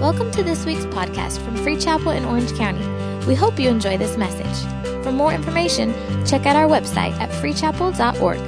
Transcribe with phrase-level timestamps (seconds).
[0.00, 2.82] Welcome to this week's podcast from Free Chapel in Orange County.
[3.26, 5.04] We hope you enjoy this message.
[5.04, 5.92] For more information,
[6.24, 8.38] check out our website at freechapel.org.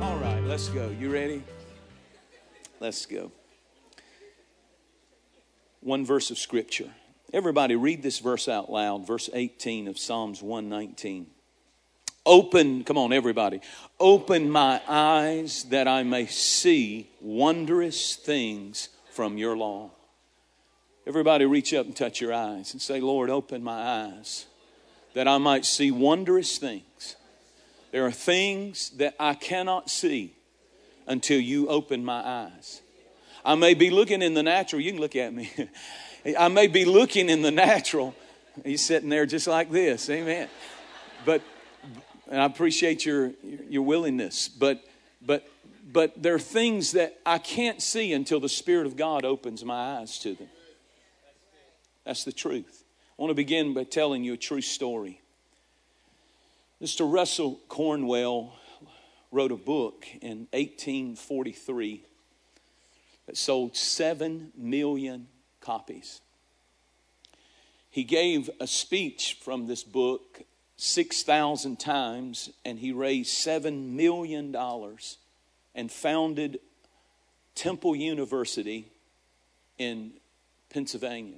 [0.00, 0.88] All right, let's go.
[0.98, 1.42] You ready?
[2.80, 3.30] Let's go.
[5.80, 6.90] One verse of scripture.
[7.34, 11.26] Everybody read this verse out loud, verse 18 of Psalms 119.
[12.24, 13.60] Open, come on, everybody.
[14.00, 19.90] Open my eyes that I may see wondrous things from your law.
[21.08, 24.44] Everybody reach up and touch your eyes and say, Lord, open my eyes
[25.14, 27.16] that I might see wondrous things.
[27.92, 30.34] There are things that I cannot see
[31.06, 32.82] until you open my eyes.
[33.42, 34.82] I may be looking in the natural.
[34.82, 35.50] You can look at me.
[36.38, 38.14] I may be looking in the natural.
[38.62, 40.10] He's sitting there just like this.
[40.10, 40.50] Amen.
[41.24, 41.40] But
[42.30, 43.32] and I appreciate your
[43.70, 44.84] your willingness, but
[45.22, 45.48] but
[45.90, 49.98] but there are things that I can't see until the Spirit of God opens my
[49.98, 50.48] eyes to them.
[52.08, 52.84] That's the truth.
[53.18, 55.20] I want to begin by telling you a true story.
[56.82, 57.00] Mr.
[57.12, 58.54] Russell Conwell
[59.30, 62.02] wrote a book in 1843
[63.26, 65.28] that sold 7 million
[65.60, 66.22] copies.
[67.90, 70.40] He gave a speech from this book
[70.78, 74.56] 6,000 times and he raised $7 million
[75.74, 76.58] and founded
[77.54, 78.86] Temple University
[79.76, 80.12] in
[80.70, 81.36] Pennsylvania.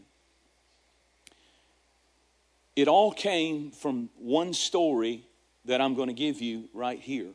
[2.80, 5.26] It all came from one story
[5.66, 7.28] that I'm going to give you right here.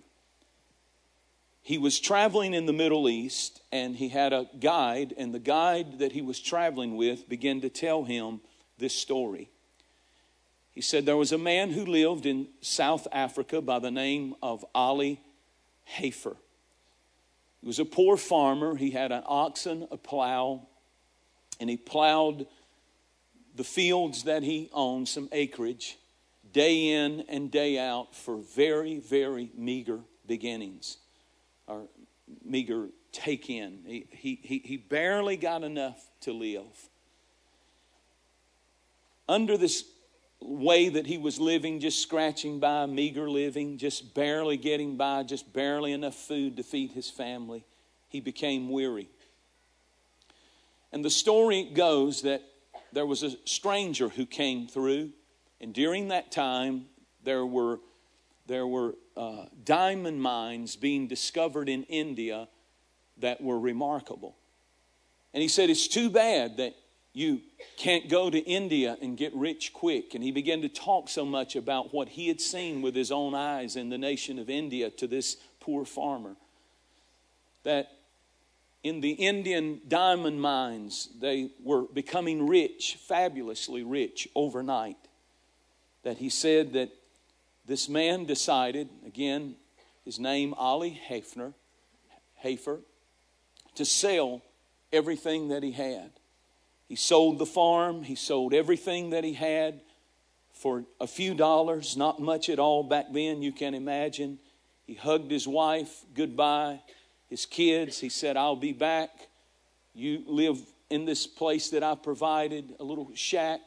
[1.61, 5.99] He was traveling in the Middle East and he had a guide, and the guide
[5.99, 8.41] that he was traveling with began to tell him
[8.79, 9.51] this story.
[10.71, 14.65] He said there was a man who lived in South Africa by the name of
[14.73, 15.21] Ali
[15.83, 16.37] Hafer.
[17.61, 18.77] He was a poor farmer.
[18.77, 20.65] He had an oxen, a plow,
[21.59, 22.47] and he plowed
[23.55, 25.97] the fields that he owned, some acreage,
[26.51, 30.97] day in and day out for very, very meager beginnings
[31.67, 31.83] or
[32.43, 33.79] meager take in.
[33.85, 36.89] He, he, he barely got enough to live.
[39.27, 39.85] Under this
[40.41, 45.51] way that he was living, just scratching by, meager living, just barely getting by, just
[45.53, 47.65] barely enough food to feed his family,
[48.09, 49.09] he became weary.
[50.91, 52.43] And the story goes that
[52.95, 55.11] there was a stranger who came through,
[55.59, 56.85] and during that time,
[57.23, 57.79] there were,
[58.47, 62.47] there were uh, diamond mines being discovered in India
[63.17, 64.37] that were remarkable.
[65.33, 66.75] And he said, It's too bad that
[67.11, 67.41] you
[67.77, 70.15] can't go to India and get rich quick.
[70.15, 73.35] And he began to talk so much about what he had seen with his own
[73.35, 76.35] eyes in the nation of India to this poor farmer
[77.63, 77.89] that
[78.85, 84.99] in the Indian diamond mines, they were becoming rich, fabulously rich overnight.
[86.03, 86.91] That he said that
[87.65, 89.55] this man decided, again,
[90.03, 91.55] his name Ali Hafner,
[92.35, 92.81] Hafer,
[93.73, 94.43] to sell
[94.93, 96.11] everything that he had.
[96.87, 99.81] He sold the farm, he sold everything that he had
[100.53, 104.37] for a few dollars, not much at all back then, you can imagine.
[104.85, 106.81] He hugged his wife goodbye
[107.29, 107.99] his kids.
[107.99, 109.27] He said, I'll be back.
[109.93, 110.59] You live
[110.89, 113.61] in this place that I provided, a little shack.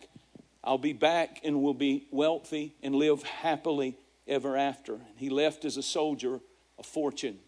[0.63, 4.95] I'll be back and we'll be wealthy and live happily ever after.
[4.95, 6.41] And he left as a soldier
[6.79, 7.39] a fortune.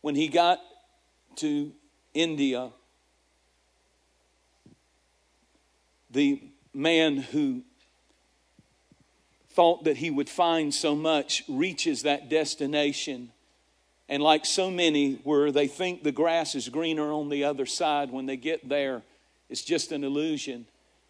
[0.00, 0.60] When he got
[1.36, 1.72] to
[2.14, 2.70] India,
[6.10, 6.42] the
[6.74, 7.62] man who
[9.50, 13.30] thought that he would find so much reaches that destination
[14.08, 18.10] and like so many, where they think the grass is greener on the other side,
[18.10, 19.02] when they get there,
[19.48, 20.66] it's just an illusion.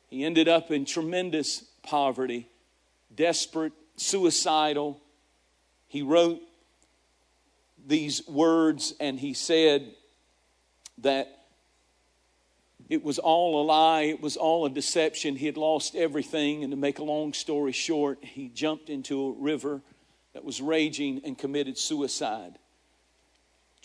[0.08, 2.48] He ended up in tremendous poverty,
[3.14, 5.00] desperate, suicidal.
[5.88, 6.40] He wrote
[7.86, 9.92] these words and he said
[10.98, 11.32] that
[12.88, 15.36] it was all a lie, it was all a deception.
[15.36, 16.62] He had lost everything.
[16.62, 19.80] And to make a long story short, he jumped into a river
[20.34, 22.58] that was raging and committed suicide.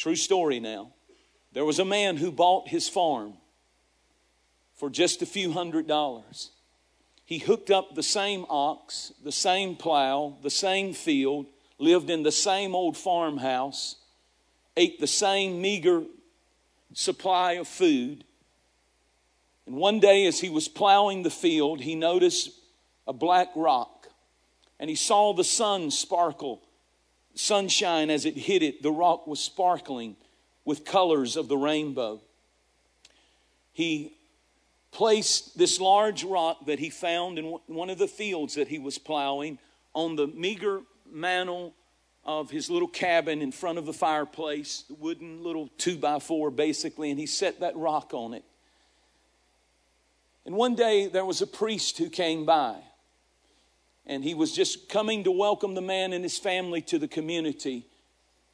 [0.02, 0.94] True story now.
[1.54, 3.34] There was a man who bought his farm
[4.74, 6.50] for just a few hundred dollars.
[7.24, 11.46] He hooked up the same ox, the same plow, the same field,
[11.78, 13.98] lived in the same old farmhouse,
[14.76, 16.02] ate the same meager
[16.94, 18.24] supply of food.
[19.68, 22.50] And one day, as he was plowing the field, he noticed
[23.06, 24.08] a black rock
[24.80, 26.64] and he saw the sun sparkle
[27.36, 30.16] sunshine as it hit it, the rock was sparkling
[30.66, 32.22] with colors of the rainbow.
[33.74, 34.14] He
[34.92, 38.98] placed this large rock that he found in one of the fields that he was
[38.98, 39.58] plowing
[39.94, 41.74] on the meager mantle
[42.24, 46.52] of his little cabin in front of the fireplace, the wooden little two by four
[46.52, 48.44] basically, and he set that rock on it.
[50.46, 52.78] And one day there was a priest who came by,
[54.06, 57.86] and he was just coming to welcome the man and his family to the community.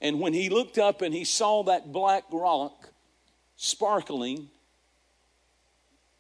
[0.02, 2.90] And when he looked up and he saw that black rock
[3.56, 4.50] sparkling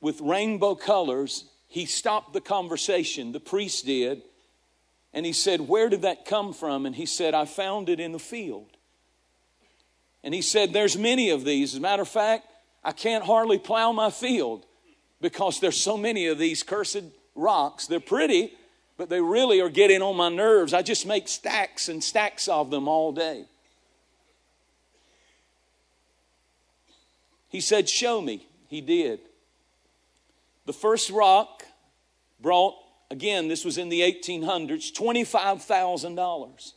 [0.01, 3.31] with rainbow colors, he stopped the conversation.
[3.31, 4.21] The priest did.
[5.13, 6.85] And he said, Where did that come from?
[6.85, 8.69] And he said, I found it in the field.
[10.23, 11.73] And he said, There's many of these.
[11.73, 12.47] As a matter of fact,
[12.83, 14.65] I can't hardly plow my field
[15.21, 17.03] because there's so many of these cursed
[17.35, 17.87] rocks.
[17.87, 18.53] They're pretty,
[18.97, 20.73] but they really are getting on my nerves.
[20.73, 23.45] I just make stacks and stacks of them all day.
[27.49, 28.47] He said, Show me.
[28.67, 29.19] He did.
[30.65, 31.63] The first rock
[32.41, 32.75] brought,
[33.09, 36.73] again, this was in the 1800s, $25,000.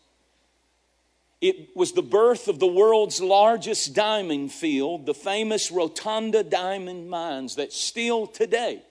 [1.40, 7.56] It was the birth of the world's largest diamond field, the famous Rotunda Diamond Mines,
[7.56, 8.82] that still today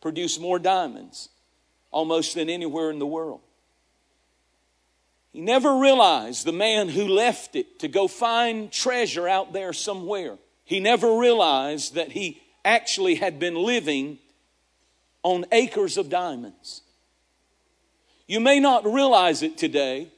[0.00, 1.28] produce more diamonds
[1.90, 3.40] almost than anywhere in the world.
[5.32, 10.38] He never realized the man who left it to go find treasure out there somewhere.
[10.64, 14.18] He never realized that he actually had been living
[15.22, 16.82] on acres of diamonds.
[18.26, 20.08] You may not realize it today,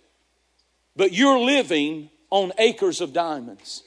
[0.97, 3.83] but you're living on acres of diamonds.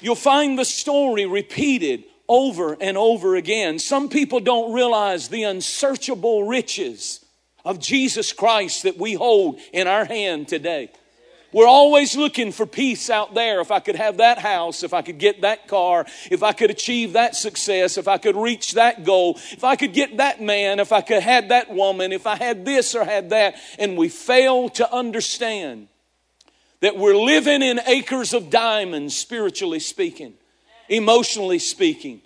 [0.00, 3.78] You'll find the story repeated over and over again.
[3.78, 7.22] Some people don't realize the unsearchable riches
[7.62, 10.90] of Jesus Christ that we hold in our hand today.
[11.52, 13.60] We're always looking for peace out there.
[13.60, 16.70] If I could have that house, if I could get that car, if I could
[16.70, 20.80] achieve that success, if I could reach that goal, if I could get that man,
[20.80, 23.56] if I could have that woman, if I had this or had that.
[23.78, 25.88] And we fail to understand
[26.80, 30.32] that we're living in acres of diamonds, spiritually speaking,
[30.88, 32.22] emotionally speaking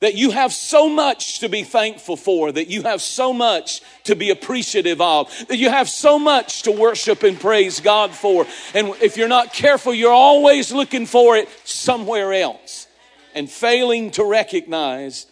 [0.00, 4.14] that you have so much to be thankful for, that you have so much to
[4.14, 8.46] be appreciative of, that you have so much to worship and praise God for.
[8.74, 12.86] And if you're not careful, you're always looking for it somewhere else
[13.34, 15.26] and failing to recognize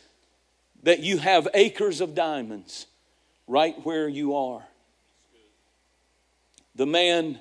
[0.83, 2.87] that you have acres of diamonds
[3.47, 4.63] right where you are.
[6.75, 7.39] The man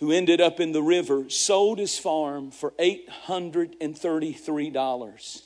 [0.00, 5.42] who ended up in the river sold his farm for $833.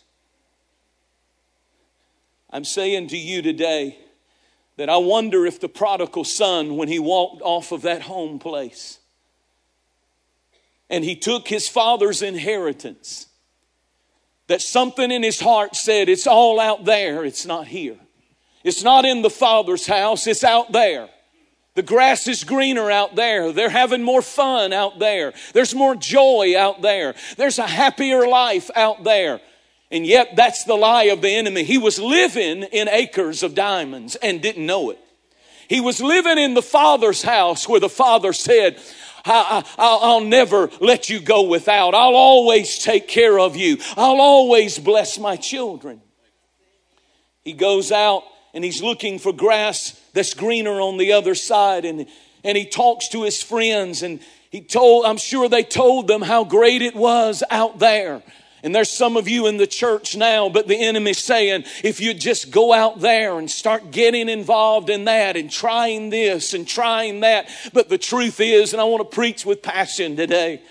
[2.50, 3.98] I'm saying to you today
[4.76, 8.98] that I wonder if the prodigal son, when he walked off of that home place
[10.90, 13.28] and he took his father's inheritance,
[14.48, 17.96] that something in his heart said, It's all out there, it's not here.
[18.64, 21.08] It's not in the father's house, it's out there.
[21.74, 23.52] The grass is greener out there.
[23.52, 25.32] They're having more fun out there.
[25.54, 27.14] There's more joy out there.
[27.38, 29.40] There's a happier life out there.
[29.90, 31.64] And yet, that's the lie of the enemy.
[31.64, 34.98] He was living in acres of diamonds and didn't know it.
[35.68, 38.78] He was living in the Father's house where the Father said,
[39.24, 41.94] I, will never let you go without.
[41.94, 43.78] I'll always take care of you.
[43.96, 46.02] I'll always bless my children.
[47.44, 52.06] He goes out and he's looking for grass that's greener on the other side and,
[52.44, 56.44] and he talks to his friends and he told, I'm sure they told them how
[56.44, 58.22] great it was out there.
[58.62, 62.14] And there's some of you in the church now, but the enemy's saying, if you
[62.14, 67.20] just go out there and start getting involved in that and trying this and trying
[67.20, 67.48] that.
[67.72, 70.62] But the truth is, and I want to preach with passion today,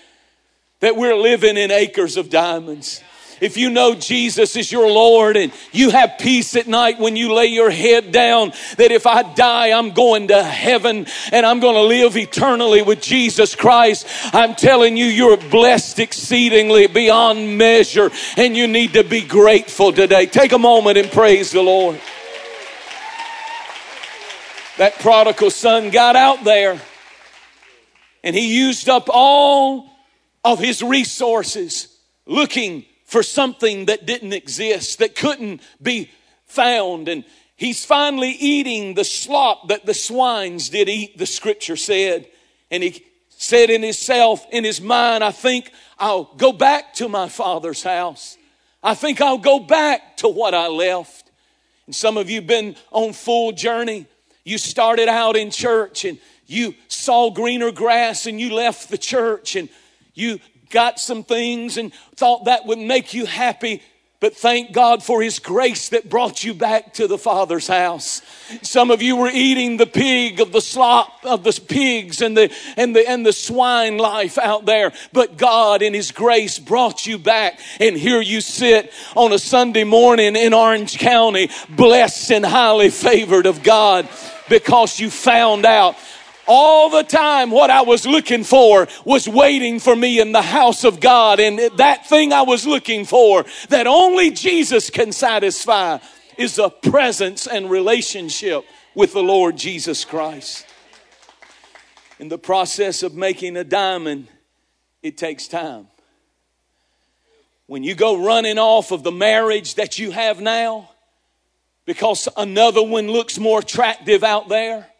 [0.80, 3.02] that we're living in acres of diamonds
[3.42, 7.34] if you know Jesus is your Lord and you have peace at night when you
[7.34, 11.74] lay your head down, that if I die, I'm going to heaven and I'm going
[11.74, 18.56] to live eternally with Jesus Christ, I'm telling you, you're blessed exceedingly beyond measure and
[18.56, 20.26] you need to be grateful today.
[20.26, 22.00] Take a moment and praise the Lord.
[24.78, 26.80] That prodigal son got out there
[28.22, 29.90] and he used up all
[30.44, 31.88] of his resources
[32.24, 36.10] looking for something that didn't exist, that couldn't be
[36.46, 37.08] found.
[37.08, 37.26] And
[37.56, 42.26] he's finally eating the slop that the swines did eat, the scripture said.
[42.70, 47.28] And he said in himself, in his mind, I think I'll go back to my
[47.28, 48.38] father's house.
[48.82, 51.30] I think I'll go back to what I left.
[51.84, 54.06] And some of you have been on full journey.
[54.42, 59.54] You started out in church and you saw greener grass and you left the church
[59.54, 59.68] and
[60.14, 60.40] you
[60.72, 63.82] got some things and thought that would make you happy.
[64.22, 68.22] But thank God for His grace that brought you back to the Father's house.
[68.62, 72.54] Some of you were eating the pig of the slop of the pigs and the,
[72.76, 74.92] and the, and the swine life out there.
[75.12, 77.58] But God in His grace brought you back.
[77.80, 83.46] And here you sit on a Sunday morning in Orange County, blessed and highly favored
[83.46, 84.08] of God
[84.48, 85.96] because you found out
[86.46, 90.84] all the time what I was looking for was waiting for me in the house
[90.84, 91.40] of God.
[91.40, 95.98] And that thing I was looking for that only Jesus can satisfy
[96.36, 100.66] is a presence and relationship with the Lord Jesus Christ.
[102.18, 104.28] In the process of making a diamond,
[105.02, 105.88] it takes time.
[107.66, 110.90] When you go running off of the marriage that you have now,
[111.84, 114.91] because another one looks more attractive out there,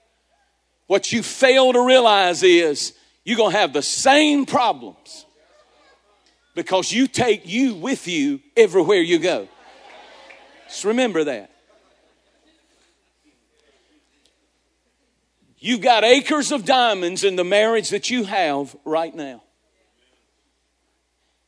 [0.87, 5.25] what you fail to realize is you're going to have the same problems
[6.55, 9.49] because you take you with you everywhere you go.
[10.69, 11.51] Just remember that.
[15.59, 19.43] You've got acres of diamonds in the marriage that you have right now.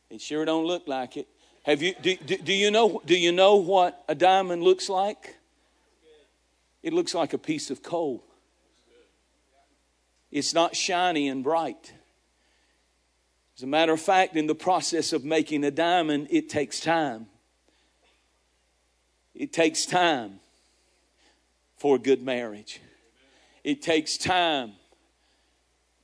[0.09, 1.27] It sure don't look like it.
[1.63, 5.35] Have you do, do, do, you know do you know what a diamond looks like?
[6.81, 8.24] It looks like a piece of coal.
[10.35, 11.93] It's not shiny and bright.
[13.55, 17.27] As a matter of fact, in the process of making a diamond, it takes time.
[19.33, 20.41] It takes time
[21.77, 22.81] for a good marriage.
[23.63, 24.73] It takes time.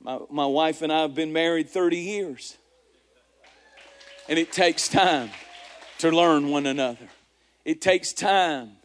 [0.00, 2.56] My, my wife and I have been married 30 years.
[4.30, 5.28] And it takes time
[5.98, 7.10] to learn one another.
[7.66, 8.76] It takes time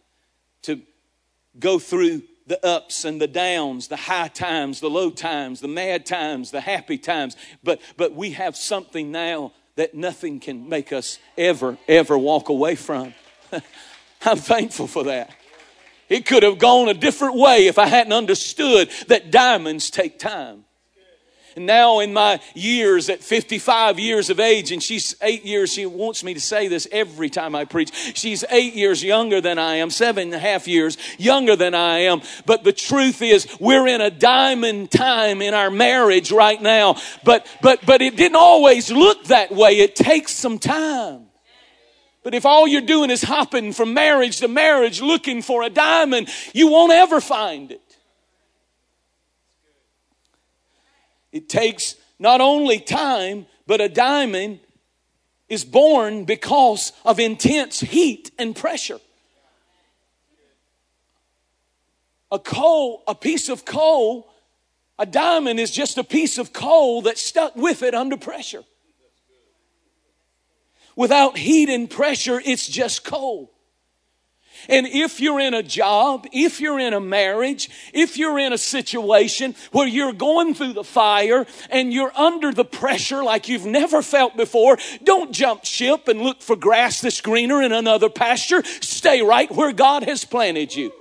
[0.63, 0.81] to
[1.57, 6.05] go through the ups and the downs, the high times, the low times, the mad
[6.05, 7.35] times, the happy times.
[7.63, 12.75] But, but we have something now that nothing can make us ever, ever walk away
[12.75, 13.13] from.
[14.25, 15.31] I'm thankful for that.
[16.09, 20.63] It could have gone a different way if I hadn't understood that diamonds take time.
[21.65, 26.23] Now in my years, at 55 years of age, and she's eight years, she wants
[26.23, 27.91] me to say this every time I preach.
[28.15, 31.99] She's eight years younger than I am, seven and a half years younger than I
[31.99, 32.21] am.
[32.45, 36.97] But the truth is, we're in a diamond time in our marriage right now.
[37.23, 39.79] But, but, but it didn't always look that way.
[39.79, 41.27] It takes some time.
[42.23, 46.27] But if all you're doing is hopping from marriage to marriage looking for a diamond,
[46.53, 47.86] you won't ever find it.
[51.37, 54.59] It takes not only time, but a diamond
[55.47, 58.99] is born because of intense heat and pressure.
[62.31, 64.33] A coal, a piece of coal,
[64.97, 68.63] a diamond is just a piece of coal that's stuck with it under pressure.
[70.95, 73.51] Without heat and pressure, it's just coal.
[74.67, 78.57] And if you're in a job, if you're in a marriage, if you're in a
[78.57, 84.01] situation where you're going through the fire and you're under the pressure like you've never
[84.01, 88.63] felt before, don't jump ship and look for grass that's greener in another pasture.
[88.81, 90.91] Stay right where God has planted you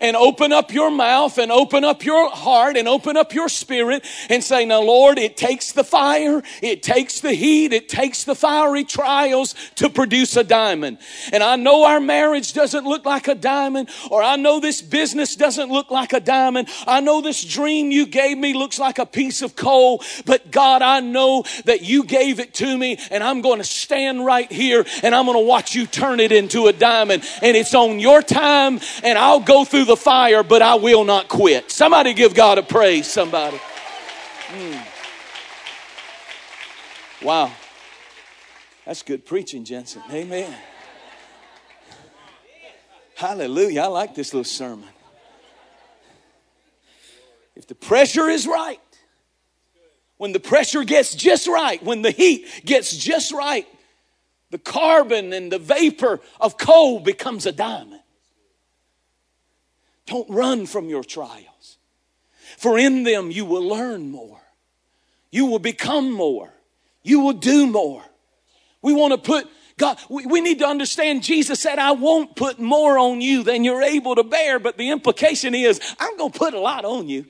[0.00, 4.06] and open up your mouth and open up your heart and open up your spirit
[4.28, 8.34] and say, Now, Lord, it takes the fire, it takes the heat, it takes the
[8.34, 10.98] fiery trials to produce a diamond.
[11.32, 15.36] And I know our marriage doesn't look like a diamond, or I know this business
[15.36, 16.68] doesn't look like a diamond.
[16.86, 20.82] I know this dream you gave me looks like a piece of coal, but God,
[20.82, 24.84] I know that you gave it to me, and I'm going to stand right here
[25.02, 27.24] and I'm going to watch you turn it into a diamond.
[27.42, 31.28] And it's on your time, and I'll go through the fire, but I will not
[31.28, 31.70] quit.
[31.70, 33.58] Somebody give God a praise, somebody.
[34.48, 34.86] Mm.
[37.22, 37.50] Wow.
[38.84, 40.02] That's good preaching, Jentezen.
[40.12, 40.54] Amen.
[43.16, 43.82] Hallelujah.
[43.82, 44.88] I like this little sermon.
[47.56, 48.78] If the pressure is right,
[50.18, 53.66] when the pressure gets just right, when the heat gets just right,
[54.50, 57.95] the carbon and the vapor of coal becomes a diamond.
[60.06, 61.78] Don't run from your trials,
[62.58, 64.40] for in them you will learn more.
[65.30, 66.52] You will become more.
[67.02, 68.02] You will do more.
[68.82, 69.48] We want to put
[69.78, 73.62] God, we, we, need to understand Jesus said, I won't put more on you than
[73.62, 77.08] you're able to bear, but the implication is, I'm going to put a lot on
[77.08, 77.26] you.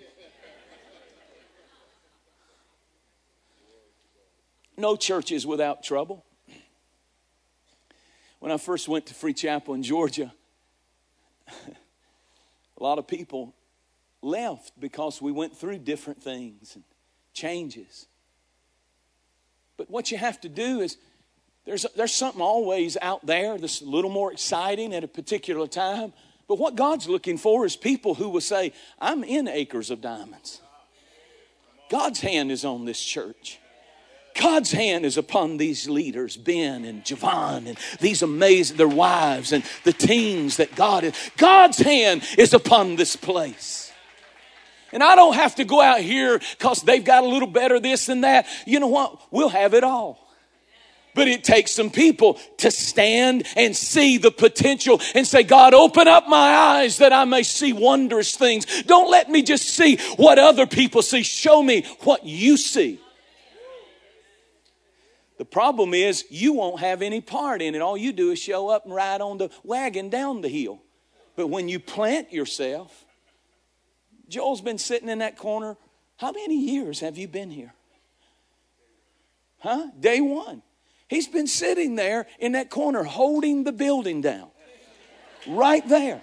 [4.77, 6.25] No church is without trouble.
[8.39, 10.33] When I first went to Free Chapel in Georgia,
[12.79, 13.55] a lot of people
[14.23, 16.85] left because we went through different things and
[17.33, 18.07] changes.
[19.77, 20.97] But what you have to do is
[21.67, 26.13] There's, there's something always out there that's a little more exciting at a particular time.
[26.47, 30.61] But what God's looking for is people who will say, I'm in acres of diamonds.
[31.91, 33.59] God's hand is on this church.
[34.41, 39.65] God's hand is upon these leaders, Ben and Javon, and these amazing, their wives, and
[39.85, 41.15] the teams that God is.
[41.37, 43.93] God's hand is upon this place.
[44.93, 48.09] And I don't have to go out here because they've got a little better this
[48.09, 48.47] and that.
[48.67, 49.21] You know what?
[49.31, 50.27] We'll have it all.
[51.15, 56.07] But it takes some people to stand and see the potential and say, God, open
[56.07, 58.83] up my eyes that I may see wondrous things.
[58.83, 61.23] Don't let me just see what other people see.
[61.23, 63.01] Show me what you see.
[65.39, 67.83] The problem is you won't have any part in it.
[67.83, 70.83] All you do is show up and ride on the wagon down the hill.
[71.35, 73.05] But when you plant yourself,
[74.29, 75.77] Joel's been sitting in that corner.
[76.17, 77.75] How many years have you been here?
[79.59, 79.89] Huh?
[79.99, 80.63] Day one.
[81.09, 84.49] He's been sitting there in that corner holding the building down.
[85.47, 86.23] Right there.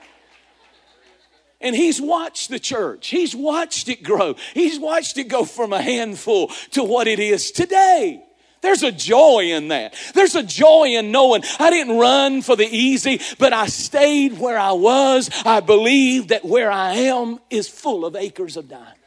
[1.61, 3.07] And he's watched the church.
[3.07, 4.35] He's watched it grow.
[4.53, 8.23] He's watched it go from a handful to what it is today.
[8.63, 9.93] There's a joy in that.
[10.15, 14.57] There's a joy in knowing I didn't run for the easy, but I stayed where
[14.57, 15.29] I was.
[15.45, 18.97] I believe that where I am is full of acres of diamonds.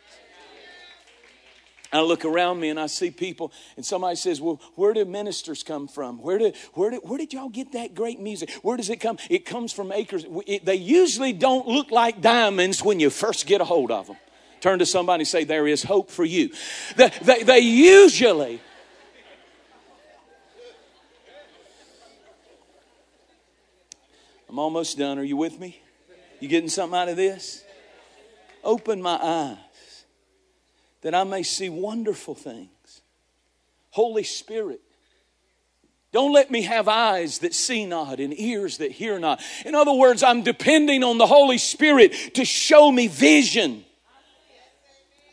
[1.90, 5.62] I look around me and I see people, and somebody says, Well, where do ministers
[5.62, 6.18] come from?
[6.18, 8.50] Where did, where did, where did y'all get that great music?
[8.62, 9.16] Where does it come?
[9.30, 10.26] It comes from acres.
[10.46, 14.16] It, they usually don't look like diamonds when you first get a hold of them.
[14.60, 16.50] Turn to somebody and say, There is hope for you.
[16.96, 18.60] They, they, they usually.
[24.48, 25.18] I'm almost done.
[25.18, 25.80] Are you with me?
[26.40, 27.64] You getting something out of this?
[28.62, 30.04] Open my eyes
[31.02, 33.02] that I may see wonderful things.
[33.90, 34.80] Holy Spirit,
[36.12, 39.40] don't let me have eyes that see not and ears that hear not.
[39.64, 43.84] In other words, I'm depending on the Holy Spirit to show me vision.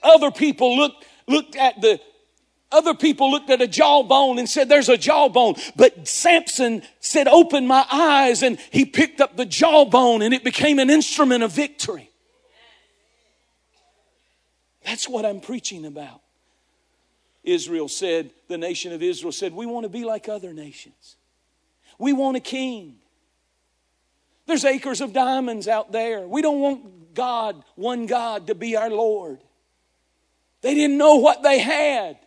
[0.01, 0.93] Other people look,
[1.27, 1.99] looked at the
[2.73, 5.55] other people looked at a jawbone and said, There's a jawbone.
[5.75, 8.43] But Samson said, Open my eyes.
[8.43, 12.09] And he picked up the jawbone and it became an instrument of victory.
[14.85, 16.21] That's what I'm preaching about.
[17.43, 21.17] Israel said, the nation of Israel said, We want to be like other nations.
[21.97, 22.95] We want a king.
[24.45, 26.27] There's acres of diamonds out there.
[26.27, 29.39] We don't want God, one God, to be our Lord.
[30.61, 32.17] They didn't know what they had.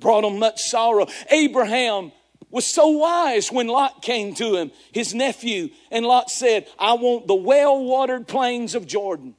[0.00, 1.06] Brought him much sorrow.
[1.30, 2.12] Abraham
[2.50, 7.26] was so wise when Lot came to him, his nephew, and Lot said, I want
[7.26, 9.36] the well watered plains of Jordan.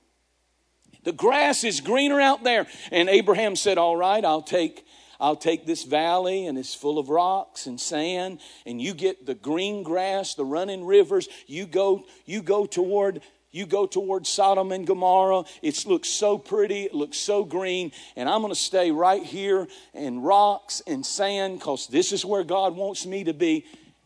[1.04, 2.68] The grass is greener out there.
[2.92, 4.86] And Abraham said, All right, I'll take.
[5.20, 9.36] I'll take this valley and it's full of rocks and sand and you get the
[9.36, 11.30] green grass, the running rivers.
[11.46, 13.22] You go you go toward
[13.52, 15.44] you go towards Sodom and Gomorrah.
[15.62, 19.68] It looks so pretty, it looks so green, and I'm going to stay right here
[19.94, 23.66] in rocks and sand because this is where God wants me to be.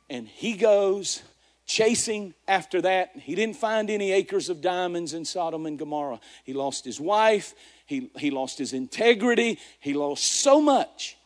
[0.10, 1.22] And he goes
[1.66, 3.12] chasing after that.
[3.16, 6.20] He didn't find any acres of diamonds in Sodom and Gomorrah.
[6.44, 7.54] He lost his wife,
[7.86, 11.18] he, he lost his integrity, he lost so much.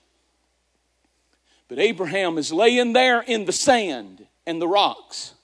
[1.67, 5.35] But Abraham is laying there in the sand and the rocks.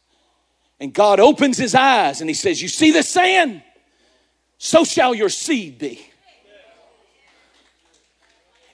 [0.80, 3.64] And God opens his eyes and he says, You see the sand?
[4.58, 6.06] So shall your seed be.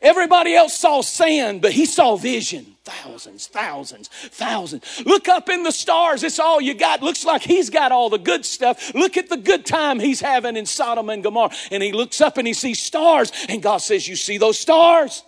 [0.02, 2.66] Everybody else saw sand, but he saw vision.
[2.84, 5.04] Thousands, thousands, thousands.
[5.06, 6.24] Look up in the stars.
[6.24, 7.04] It's all you got.
[7.04, 8.96] Looks like he's got all the good stuff.
[8.96, 11.54] Look at the good time he's having in Sodom and Gomorrah.
[11.70, 13.32] And he looks up and he sees stars.
[13.48, 15.24] And God says, You see those stars?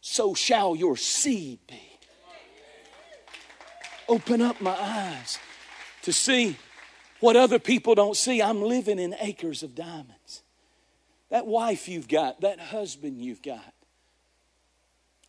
[0.00, 1.80] So shall your seed be.
[4.08, 5.38] Open up my eyes
[6.02, 6.56] to see
[7.20, 8.42] what other people don't see.
[8.42, 10.42] I'm living in acres of diamonds.
[11.30, 13.72] That wife you've got, that husband you've got,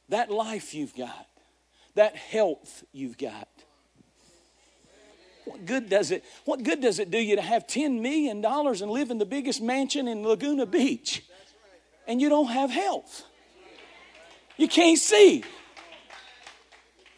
[0.09, 1.27] that life you've got,
[1.95, 3.47] that health you've got.
[5.45, 8.81] What good does it what good does it do you to have 10 million dollars
[8.81, 11.23] and live in the biggest mansion in Laguna Beach
[12.07, 13.23] and you don't have health?
[14.57, 15.43] You can't see.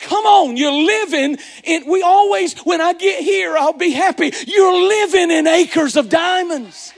[0.05, 4.31] Come on, you're living in, we always, when I get here, I'll be happy.
[4.45, 6.93] You're living in acres of diamonds.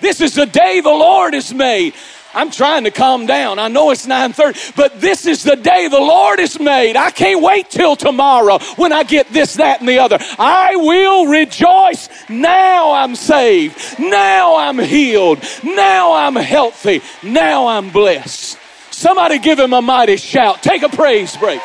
[0.00, 1.94] This is the day the Lord has made.
[2.32, 3.58] I'm trying to calm down.
[3.58, 6.96] I know it's 9:30, but this is the day the Lord has made.
[6.96, 10.18] I can't wait till tomorrow when I get this, that, and the other.
[10.38, 12.08] I will rejoice.
[12.28, 13.98] Now I'm saved.
[13.98, 15.42] Now I'm healed.
[15.62, 17.02] Now I'm healthy.
[17.22, 18.58] Now I'm blessed.
[18.94, 20.62] Somebody give him a mighty shout.
[20.62, 21.60] Take a praise break.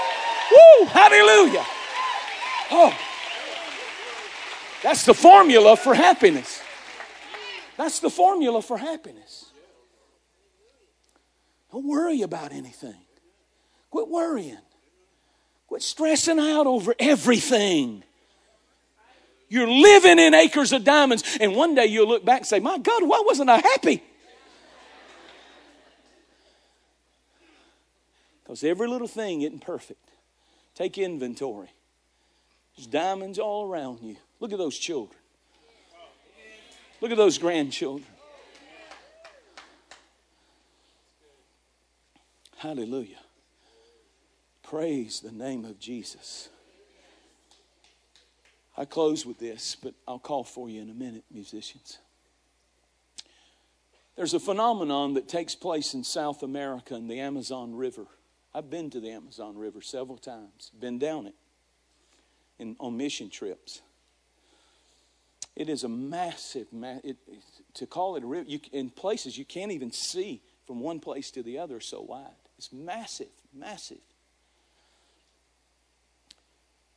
[0.51, 0.85] Woo!
[0.87, 1.63] Hallelujah.
[2.71, 2.97] Oh.
[4.81, 6.61] That's the formula for happiness.
[7.77, 9.51] That's the formula for happiness.
[11.71, 12.97] Don't worry about anything.
[13.91, 14.57] Quit worrying.
[15.67, 18.03] Quit stressing out over everything.
[19.49, 22.79] You're living in acres of diamonds, and one day you'll look back and say, My
[22.79, 24.03] God, why wasn't I happy?
[28.49, 30.09] Because every little thing isn't perfect.
[30.73, 31.69] Take inventory.
[32.75, 34.15] There's diamonds all around you.
[34.39, 35.19] Look at those children.
[36.99, 38.07] Look at those grandchildren.
[42.57, 43.19] Hallelujah.
[44.63, 46.49] Praise the name of Jesus.
[48.75, 51.99] I close with this, but I'll call for you in a minute, musicians.
[54.15, 58.07] There's a phenomenon that takes place in South America in the Amazon River.
[58.53, 61.35] I've been to the Amazon River several times, been down it
[62.57, 63.81] in, on mission trips.
[65.55, 67.17] It is a massive, it,
[67.75, 71.31] to call it a river, you, in places you can't even see from one place
[71.31, 72.29] to the other so wide.
[72.57, 73.99] It's massive, massive.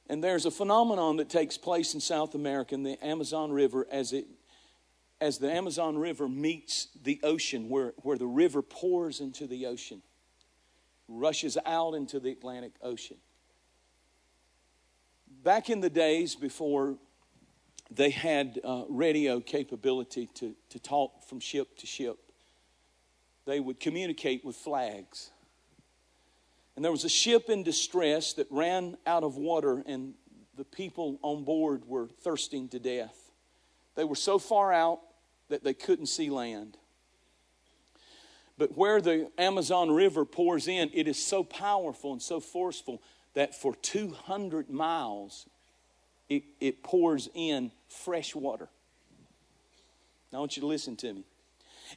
[0.08, 4.12] And there's a phenomenon that takes place in South America in the Amazon River as
[4.12, 4.26] it
[5.22, 10.02] as the Amazon River meets the ocean, where, where the river pours into the ocean,
[11.18, 13.16] rushes out into the Atlantic Ocean.
[15.42, 16.96] Back in the days before
[17.90, 22.18] they had uh, radio capability to, to talk from ship to ship,
[23.44, 25.30] they would communicate with flags.
[26.74, 30.14] And there was a ship in distress that ran out of water, and
[30.56, 33.30] the people on board were thirsting to death.
[33.94, 35.00] They were so far out
[35.48, 36.78] that they couldn't see land.
[38.62, 43.02] But where the Amazon River pours in, it is so powerful and so forceful
[43.34, 45.48] that for 200 miles
[46.28, 48.68] it, it pours in fresh water.
[50.30, 51.24] Now, I want you to listen to me.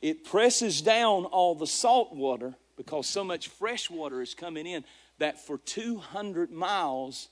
[0.02, 4.86] It presses down all the salt water because so much fresh water is coming in
[5.20, 7.28] that for 200 miles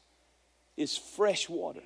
[0.77, 1.81] is fresh water.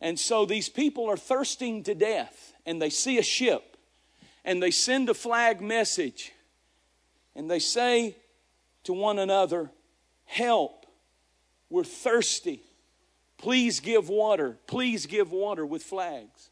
[0.00, 3.73] And so these people are thirsting to death and they see a ship
[4.44, 6.32] and they send a flag message
[7.34, 8.16] and they say
[8.84, 9.70] to one another,
[10.26, 10.86] Help,
[11.68, 12.62] we're thirsty.
[13.38, 14.56] Please give water.
[14.66, 16.50] Please give water with flags.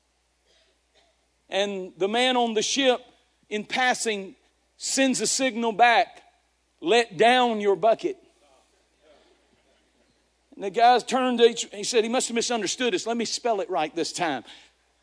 [1.49, 3.01] And the man on the ship,
[3.49, 4.35] in passing,
[4.77, 6.23] sends a signal back
[6.83, 8.19] let down your bucket.
[10.55, 13.07] And the guys turned to each, he said, he must have misunderstood us.
[13.07, 14.45] Let me spell it right this time.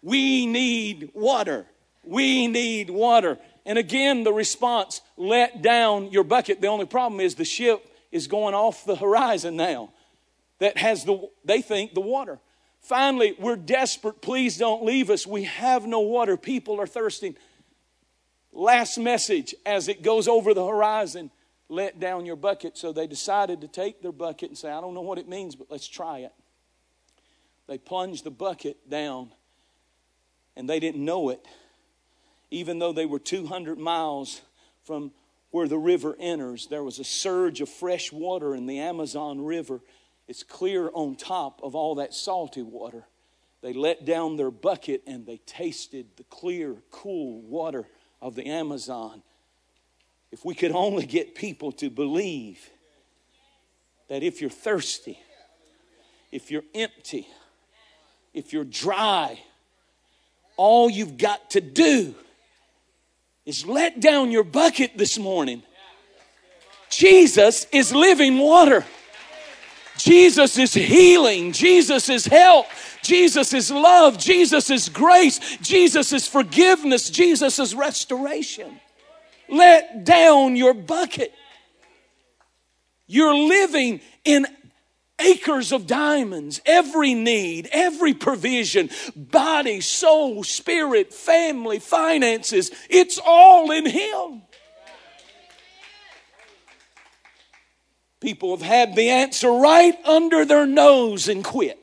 [0.02, 1.66] We need water.
[2.04, 3.38] We need water.
[3.66, 6.62] And again, the response, let down your bucket.
[6.62, 9.92] The only problem is the ship is going off the horizon now
[10.60, 12.40] that has the, they think, the water.
[12.82, 14.22] Finally, we're desperate.
[14.22, 15.28] Please don't leave us.
[15.28, 16.38] We have no water.
[16.38, 17.36] People are thirsting.
[18.52, 21.30] Last message as it goes over the horizon
[21.70, 22.78] let down your bucket.
[22.78, 25.56] So they decided to take their bucket and say, I don't know what it means,
[25.56, 26.34] but let's try it.
[27.68, 29.32] They plunged the bucket down
[30.56, 31.46] and they didn't know it.
[32.52, 34.42] Even though they were 200 miles
[34.84, 35.12] from
[35.52, 39.82] where the river enters, there was a surge of fresh water in the Amazon River.
[40.28, 43.06] It's clear on top of all that salty water.
[43.62, 47.88] They let down their bucket and they tasted the clear, cool water
[48.22, 49.22] of the Amazon.
[50.32, 52.70] If we could only get people to believe
[54.08, 55.20] that if you're thirsty,
[56.32, 57.28] if you're empty,
[58.34, 59.40] if you're dry,
[60.58, 62.14] all you've got to do
[63.50, 65.64] is let down your bucket this morning.
[66.92, 68.86] Jesus is living water.
[69.98, 71.52] Jesus is healing.
[71.52, 72.68] Jesus is help.
[73.02, 74.20] Jesus is love.
[74.20, 75.40] Jesus is grace.
[75.62, 77.10] Jesus is forgiveness.
[77.10, 78.80] Jesus is restoration.
[79.50, 81.34] Let down your bucket.
[83.08, 84.46] You're living in
[85.20, 93.86] acres of diamonds, every need, every provision, body, soul, spirit, family, finances, it's all in
[93.86, 94.42] Him.
[98.20, 101.80] People have had the answer right under their nose and quit.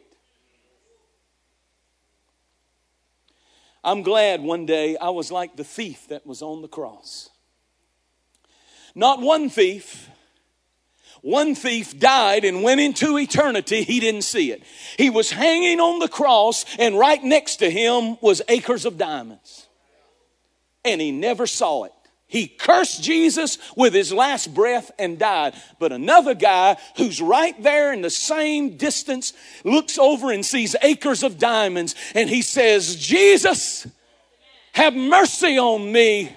[3.82, 7.30] I'm glad one day I was like the thief that was on the cross.
[8.96, 10.10] Not one thief.
[11.22, 13.82] One thief died and went into eternity.
[13.82, 14.62] He didn't see it.
[14.96, 19.66] He was hanging on the cross, and right next to him was acres of diamonds.
[20.84, 21.92] And he never saw it.
[22.28, 25.54] He cursed Jesus with his last breath and died.
[25.78, 29.32] But another guy who's right there in the same distance
[29.64, 33.86] looks over and sees acres of diamonds and he says, Jesus,
[34.72, 36.34] have mercy on me.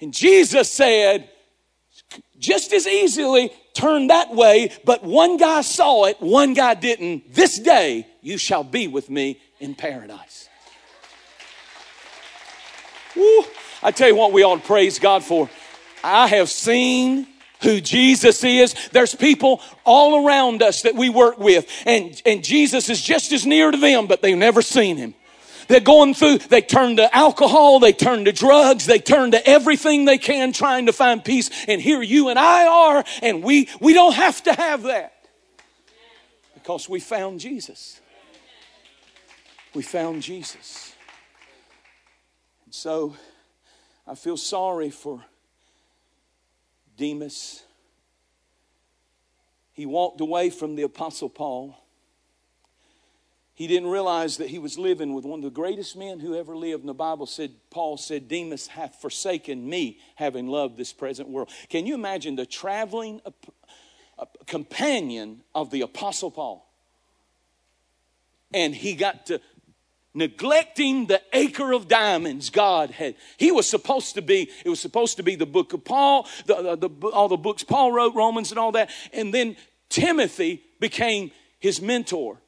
[0.00, 1.30] And Jesus said,
[2.44, 7.32] just as easily turn that way, but one guy saw it, one guy didn't.
[7.34, 10.48] This day you shall be with me in paradise.
[13.16, 13.44] Woo.
[13.82, 15.50] I tell you what, we ought to praise God for.
[16.02, 17.26] I have seen
[17.62, 18.74] who Jesus is.
[18.92, 23.46] There's people all around us that we work with, and, and Jesus is just as
[23.46, 25.14] near to them, but they've never seen him.
[25.68, 30.04] They're going through, they turn to alcohol, they turn to drugs, they turn to everything
[30.04, 31.50] they can trying to find peace.
[31.66, 35.14] And here you and I are, and we, we don't have to have that
[36.54, 38.00] because we found Jesus.
[39.74, 40.94] We found Jesus.
[42.64, 43.16] And so,
[44.06, 45.24] I feel sorry for
[46.96, 47.62] Demas.
[49.72, 51.76] He walked away from the Apostle Paul.
[53.54, 56.56] He didn't realize that he was living with one of the greatest men who ever
[56.56, 56.82] lived.
[56.82, 61.50] And the Bible said, Paul said, Demas hath forsaken me, having loved this present world.
[61.68, 63.20] Can you imagine the traveling
[64.46, 66.68] companion of the Apostle Paul?
[68.52, 69.40] And he got to
[70.14, 73.14] neglecting the acre of diamonds God had.
[73.36, 76.76] He was supposed to be, it was supposed to be the book of Paul, the,
[76.76, 78.90] the, the, all the books Paul wrote, Romans and all that.
[79.12, 79.56] And then
[79.88, 82.38] Timothy became his mentor.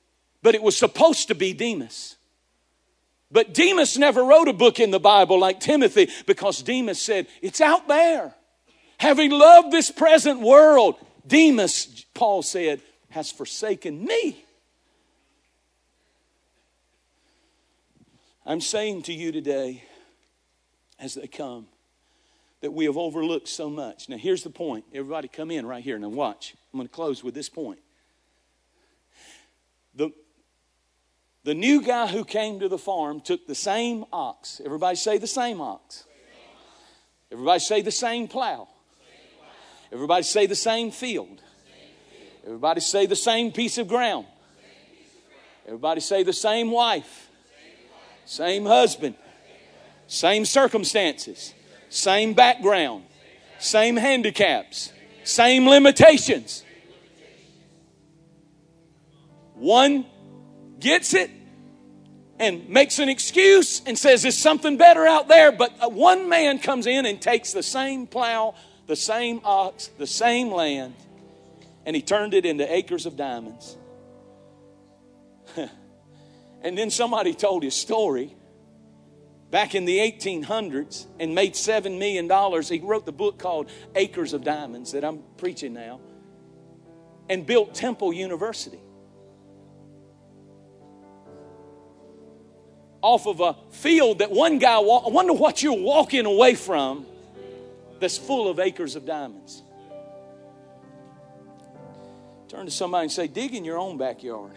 [0.46, 2.14] But it was supposed to be Demas.
[3.32, 7.60] But Demas never wrote a book in the Bible like Timothy because Demas said, It's
[7.60, 8.32] out there.
[8.98, 12.80] Having loved this present world, Demas, Paul said,
[13.10, 14.44] has forsaken me.
[18.46, 19.82] I'm saying to you today,
[21.00, 21.66] as they come,
[22.60, 24.08] that we have overlooked so much.
[24.08, 24.84] Now, here's the point.
[24.94, 25.98] Everybody, come in right here.
[25.98, 26.54] Now, watch.
[26.72, 27.80] I'm going to close with this point.
[29.96, 30.12] The,
[31.46, 34.60] the new guy who came to the farm took the same ox.
[34.64, 36.04] Everybody say the same ox.
[37.30, 38.66] Everybody say the same plow.
[39.92, 41.40] Everybody say the same field.
[42.44, 44.26] Everybody say the same piece of ground.
[45.66, 47.30] Everybody say the same wife.
[48.24, 49.14] Same husband,
[50.08, 51.54] same circumstances,
[51.88, 53.04] same background,
[53.60, 56.64] same handicaps, same limitations.
[59.54, 60.06] One
[60.80, 61.30] gets it
[62.38, 66.86] and makes an excuse and says there's something better out there, but one man comes
[66.86, 68.54] in and takes the same plow,
[68.86, 70.94] the same ox, the same land,
[71.84, 73.76] and he turned it into acres of diamonds.
[76.66, 78.34] And then somebody told his story
[79.52, 82.24] back in the 1800s and made $7 million.
[82.62, 86.00] He wrote the book called Acres of Diamonds that I'm preaching now
[87.28, 88.80] and built Temple University.
[93.06, 95.06] Off of a field that one guy walked.
[95.06, 97.06] I wonder what you're walking away from
[98.00, 99.62] that's full of acres of diamonds.
[102.48, 104.50] Turn to somebody and say, dig in your own backyard.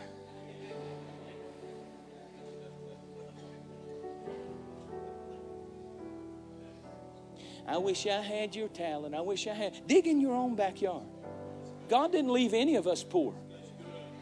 [7.67, 9.13] I wish I had your talent.
[9.13, 9.85] I wish I had.
[9.85, 11.03] Dig in your own backyard.
[11.88, 13.35] God didn't leave any of us poor.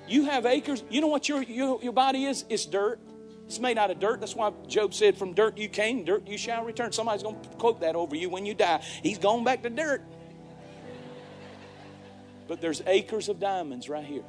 [0.06, 0.84] You have acres.
[0.90, 2.44] You know what your, your, your body is?
[2.50, 3.00] It's dirt.
[3.48, 4.20] It's made out of dirt.
[4.20, 6.92] That's why Job said, From dirt you came, dirt you shall return.
[6.92, 8.82] Somebody's going to quote that over you when you die.
[9.02, 10.04] He's going back to dirt.
[12.48, 14.24] But there's acres of diamonds right here.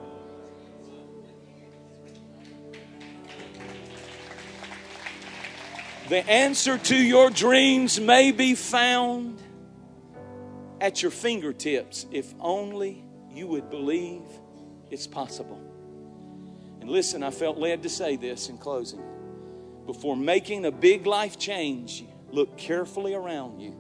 [6.09, 9.43] The answer to your dreams may be found
[10.81, 14.23] at your fingertips if only you would believe
[14.91, 15.68] it's possible.
[16.89, 19.03] And listen, I felt led to say this in closing.
[19.85, 23.77] Before making a big life change, look carefully around you.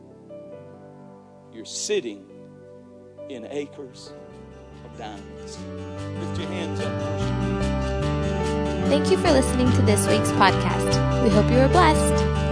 [1.51, 2.27] You're sitting
[3.31, 4.13] in acres
[4.85, 5.57] of diamonds.
[6.21, 6.93] Lift your hands up.
[8.91, 11.25] Thank you for listening to this week's podcast.
[11.25, 12.48] We hope you were blessed.